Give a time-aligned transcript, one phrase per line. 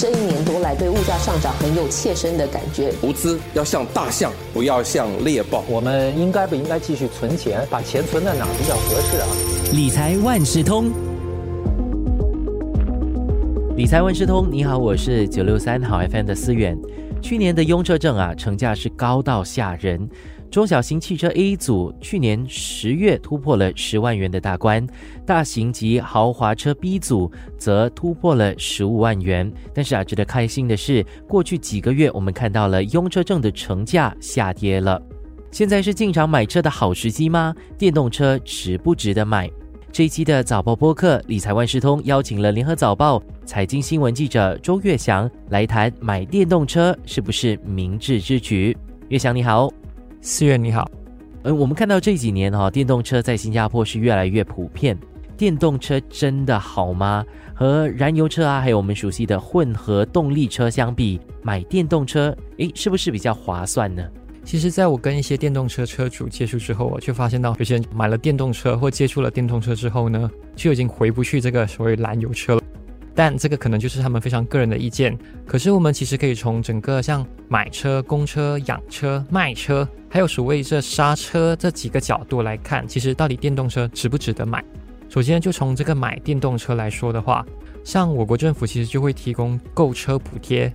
[0.00, 2.90] 这一年多来对物价上涨很有切身的感觉。
[3.02, 5.62] 投资要像大象，不要像猎豹。
[5.68, 7.60] 我们应该不应该继续存钱？
[7.68, 9.26] 把钱存在哪比较合适啊？
[9.74, 10.90] 理财万事通，
[13.76, 16.74] 理财万事通，你好，我是九六三好 FM 的思远。
[17.20, 20.08] 去年的拥车证啊，成价是高到吓人。
[20.50, 24.84] 中小型汽车 A 组去年十月突破了十万元的大关，
[25.24, 29.50] 大型及豪华车 B 组则突破了十五万元。
[29.72, 35.00] 但是啊，值得开心的是，过去几个月我们看到了拥车证的成价下跌了。
[35.52, 37.54] 现在是进场买车的好时机吗？
[37.78, 39.48] 电动车值不值得买？
[39.92, 48.76] 这一期的早报播客理财万事通邀请了联合早报财经新闻记者周月祥来谈买电动车是不是明智之举。
[49.08, 49.79] 月祥你好。
[50.22, 50.90] 思源你好，
[51.44, 54.96] 嗯，我们看到这几年哈，电动车在新加坡是越来越普遍。
[55.34, 57.24] 电动车真的好吗？
[57.54, 64.06] 和燃油车啊，还有我们熟悉的混合动力车相比，买电动车，诶，是不是比较划算呢？
[64.44, 72.62] 其实，在我跟一些电动车车主接触之后，我就发现到有些人买了电动车或接触了电动车之后呢，就已经回不去这个所谓燃油车了。
[73.22, 75.14] 但这个可能就是他们非常个人的意见。
[75.46, 84.64] 可是我们其实可以从整个像买车、公车、养车、卖车，还有所谓这刹车这几个角度来看，其实到底电动车值不值得买？
[85.10, 87.44] 首先就从这个买电动车来说的话，
[87.84, 90.72] 像我国政府其实就会提供购车补贴，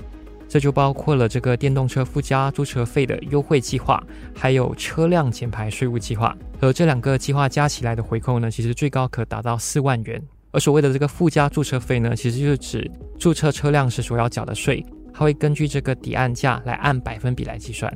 [0.48, 4.00] 这就包括了这个电动车附加注册费的优惠计划，
[4.36, 6.38] 还有车辆减排税务计划。
[6.62, 10.22] 而这两个计划加起来的回扣呢，其实最高可达到四万元。
[10.56, 12.90] 而所谓的这个附加注册费呢，其实就是指
[13.20, 14.82] 注册车辆时所要缴的税，
[15.14, 17.94] 它会根据这个抵案价来按百分比来计算。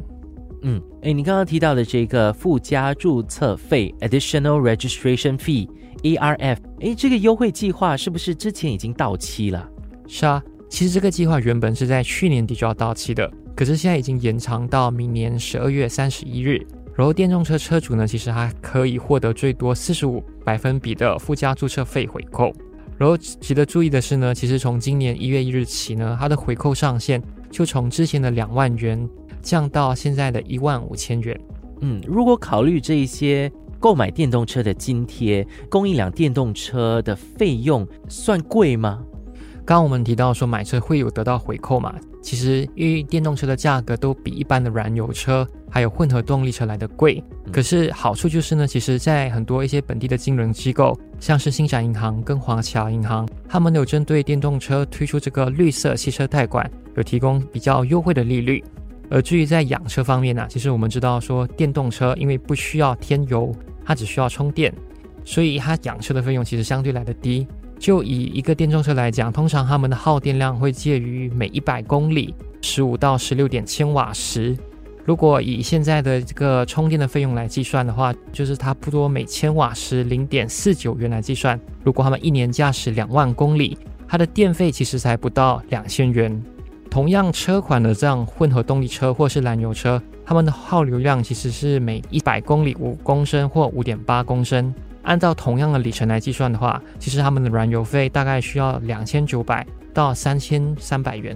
[0.63, 9.65] 嗯，哎，你刚刚提到的这个附加注册费 （Additional Registration Fee，ARF），哎，这个优惠计划是不是之前已经到期了？
[10.05, 16.61] 是啊，其实这个计划原本是在去年底就要到期的，可是现在已经延长到明年十二月三十一日。
[16.99, 22.51] 然后电动车车主呢，其实还可以获得最多四十五百分比的附加注册费回扣。
[22.97, 29.09] 然后值得注意的是呢，其实从今年一月一日起呢，它的回扣上限就从之前的两万元
[29.41, 31.39] 降到现在的一万五千元。
[31.79, 39.01] 嗯，如果考虑这一些购买电动车的津贴，供一辆电动车的费用算贵吗？
[39.65, 41.95] 刚刚我们提到说买车会有得到回扣嘛？
[42.21, 47.23] 其实因为电动车的价格都比一般的燃油车还有混合动力车来的贵。
[47.51, 58.63] 可是好处就是呢，其实在很多一些本地的金融机构，像是新展银行跟华侨银行，他们有针对电动车推出这个绿色汽车贷款，有提供比较优惠的利率。
[59.09, 63.51] 而至于在养车方面呢，其实我们知道说电动车因为不需要添油，
[63.83, 64.71] 它只需要充电，
[65.25, 67.47] 所以它养车的费用其实相对来的低。
[67.79, 74.55] 就以一个电动车来讲，通常它们的耗电量会介于每一百公里十五到十六点千瓦时。
[75.09, 81.59] 如果以现在的这个充电的费用来计算的话，就是差不多每千瓦时零点四九元来计算。
[81.83, 83.75] 如果他们一年驾驶两万公里，
[84.07, 86.39] 它的电费其实才不到两千元。
[86.91, 94.71] 同样车款的这样混合动力车或是燃油车，它们的耗油量其实是每一百公里五公升或五点八公升。
[95.01, 101.35] 按照同样的里程来计算的话，其实他们的燃油费大概需要两千九百到三千三百元。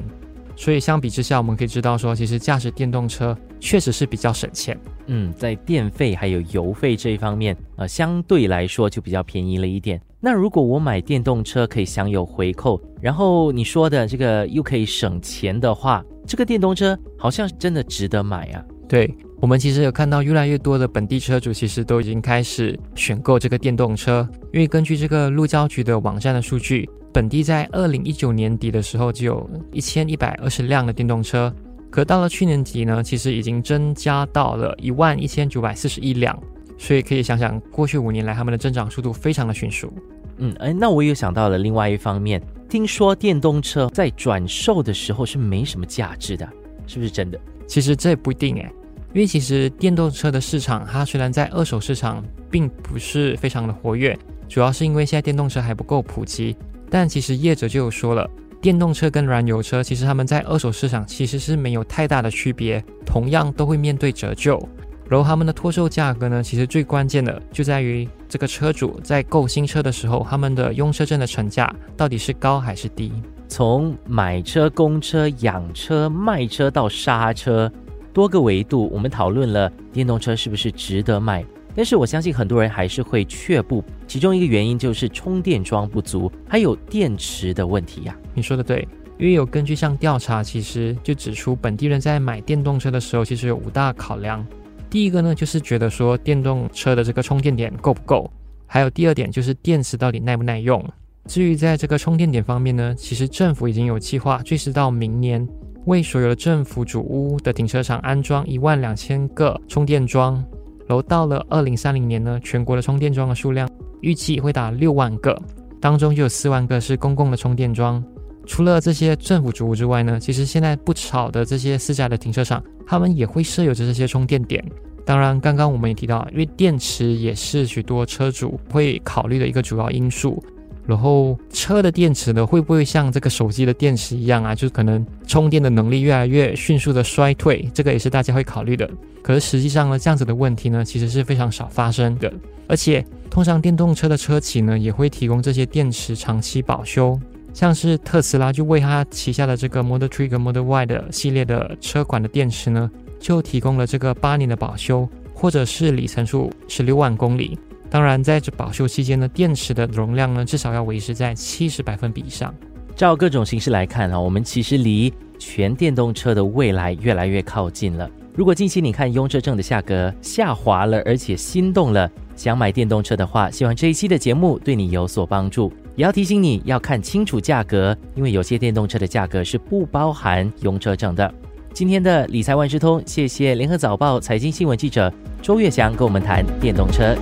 [0.55, 4.77] 所以相比之下，我们可以知道说，其实驾驶电动车确实是比较省钱。
[5.07, 9.99] 嗯，在电费还有油费这一方面，呃，相对来说就比较便宜了一点。
[10.19, 18.63] 那如果我买电动车可以享有回扣，然后你说的这个又可以省钱的话，这个电动车好像真的值得买啊。
[18.87, 19.13] 对。
[19.41, 31.53] 我们其实有看到越来越多的本地车主，其实都已经开始选购这个电动车，因为根据这个路交局的网站的数据，本地在二零一九年底的时候就有一千一百二十辆的电动车，
[31.91, 36.37] 可到了去年底呢，其实已经增加到了一万一千九百四十一辆，
[36.75, 39.93] 所以可以想想，过去五年来他们的增长速度非常的迅速。
[40.37, 46.49] 嗯，哎，那我又想到了另外一方面，听说电动车在转售的时候是没什么价值的，
[46.87, 47.39] 是不是真的？
[47.67, 48.71] 其实这不一定哎。
[49.13, 54.17] 因为其实电动车的市场，它虽然在二手市场并不是非常的活跃，
[54.49, 56.57] 主要是因为现在电动车还不够普及。
[56.93, 58.29] 但其实业者就有说了，
[58.61, 64.61] 电动车跟燃油车其实他们在二手市场其实是没有太大的区别，同样都会面对折旧。
[65.09, 71.67] 然后他们的脱售价格呢，其实最关键的就在于这个车主在购新车的时候，他们的用车证的成价
[71.97, 73.11] 到底是高还是低。
[73.47, 77.71] 从买车、供车、养车、卖车到刹车。
[78.13, 81.43] 多个维度，我们讨论了电动车是不是值得买，
[81.75, 83.83] 但是我相信很多人还是会却步。
[84.07, 88.15] 其中一个原因就是充电桩不足，还有电池的问题呀。
[88.33, 88.87] 你说的对，
[89.17, 94.45] 因为有根据像调查，其实就指出本地人在买电动车的时候，其实有五大考量。
[94.89, 98.31] 第一个呢，就是觉得说电动车的这个充电点够不够，
[98.67, 100.83] 还有第二点就是电池到底耐不耐用。
[101.25, 105.47] 至于在这个充电点方面呢，其实政府已经有计划，最迟到明年
[105.85, 110.43] 为所有的政府主屋的停车场安装一万两千个充电桩。
[110.87, 113.69] 然后到了二零三零年呢，全国的充电桩的数量
[114.01, 115.37] 预计会达六万个，
[115.79, 118.03] 当中就有四万个是公共的充电桩。
[118.45, 124.63] 除了这些政府主屋之外呢，其实现在不少的这些私家的停车场，他们也会设有着这些充电点。
[125.05, 130.43] 当然，刚刚我们也提到，因为电池也是许多车主会考虑的一个主要因素。
[130.85, 134.53] 然后车的电池呢，会不会像这个手机的电池一样啊？
[134.53, 138.89] 就是可能充电的能力越来越迅速的衰退，这个也是大家会考虑的。
[139.21, 142.31] 可是实际上呢，这样子的问题呢，其实是非常少发生的。
[142.67, 147.17] 而且，通常电动车的车企呢，也会提供这些电池长期保修。
[147.53, 152.89] 像是特斯拉就为它旗下的这个 Model Three 和 Model Y 的系列的车款的电池呢，
[153.19, 157.57] 就提供了这个八年的保修，或者是里程数十六万公里。
[157.93, 162.51] 当然，在这保修期间呢，电池的容量呢，至少要维持在七十百分比以上。
[162.95, 168.09] 照各种形式来看啊，我们其实离全电动车的未来越来越靠近了。
[168.33, 175.71] 如果近期你看拥车证的价格下滑了，而且心动了，想买电动车的话，希望这一期的节目对你有所帮助。
[175.95, 181.31] 也要提醒你要看清楚价格，因为有些电动车的价格是不包含拥车证的。
[181.75, 185.13] 今天的理财万事通，谢谢联合早报财经新闻记者
[185.43, 187.15] 周月祥跟我们谈电动车。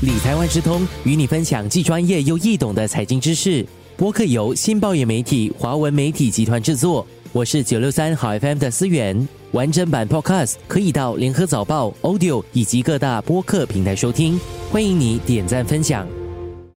[0.00, 3.66] 理财万事通与你分享既专业又易懂的财经知识。
[3.96, 7.04] 播客由新报业媒体华文媒体集团制作。
[7.32, 9.26] 我是九六三好 FM 的思源。
[9.50, 14.38] 完整版 Podcast 可以到联合早报 Audio 以及各大播客平台收听。
[14.70, 16.17] 欢迎你点赞分享。